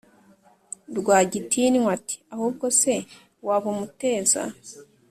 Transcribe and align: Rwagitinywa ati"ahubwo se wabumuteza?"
Rwagitinywa 0.97 1.89
ati"ahubwo 1.97 2.65
se 2.79 2.93
wabumuteza?" 3.47 4.41